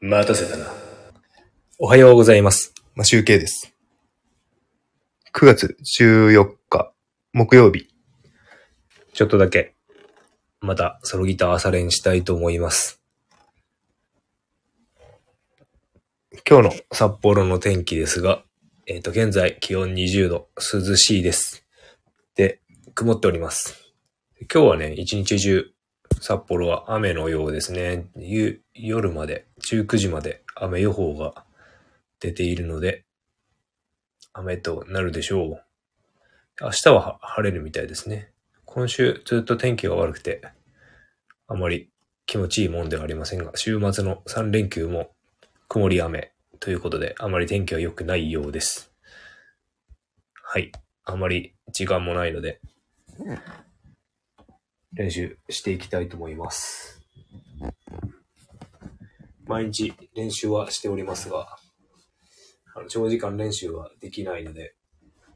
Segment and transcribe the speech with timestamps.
[0.00, 0.66] 待たせたな。
[1.76, 2.72] おはようございます。
[2.94, 3.74] まあ、集計です。
[5.34, 6.92] 9月14日、
[7.32, 7.88] 木曜日。
[9.12, 9.74] ちょっとだけ、
[10.60, 13.02] またソロギター朝練したいと思います。
[16.48, 18.44] 今日の札幌の天気ですが、
[18.86, 21.66] えっ、と、現在気温20度、涼しいです。
[22.36, 22.60] で、
[22.94, 23.92] 曇っております。
[24.42, 25.72] 今日はね、一日中、
[26.20, 28.06] 札幌は雨のようですね。
[28.74, 31.44] 夜まで、19時まで雨予報が
[32.20, 33.04] 出ているので、
[34.32, 35.64] 雨となるでしょう。
[36.60, 38.32] 明日は晴れるみたいですね。
[38.64, 40.42] 今週ずっと天気が悪くて、
[41.46, 41.90] あまり
[42.26, 45.10] 気持ちいいもんではありませんが、週末の3連休も
[45.68, 48.92] 曇り雨ということで、あまり天気は良くないようです。
[50.42, 50.72] はい。
[51.04, 52.60] あまり時間もないので、
[54.92, 57.00] 練習していきたいと思います。
[59.46, 61.56] 毎日練習はしておりますが、
[62.74, 64.74] あの長時間練習はできないので、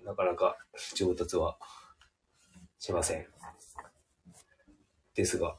[0.04, 0.56] なかなか
[0.94, 1.56] 上達は
[2.78, 3.26] しません。
[5.14, 5.56] ですが、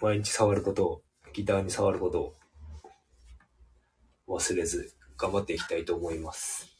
[0.00, 2.34] 毎日触ることを、ギターに触ること
[4.26, 6.79] を忘れず頑張っていきたいと思います。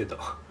[0.00, 0.49] 間違えた。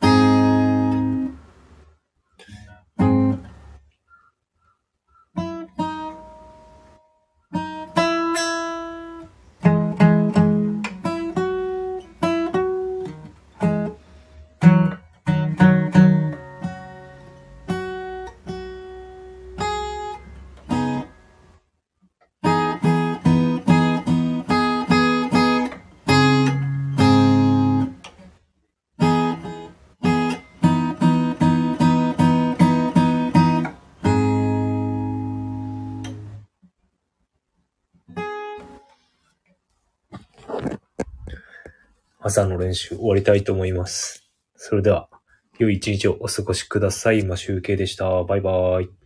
[42.30, 44.30] 朝の練習終わりたいと思います。
[44.56, 45.10] それでは、
[45.58, 47.20] 良い一日をお過ごしください。
[47.20, 48.24] 今集計でした。
[48.24, 48.99] バイバーイ。